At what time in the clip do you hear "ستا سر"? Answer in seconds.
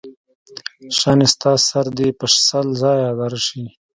1.33-1.85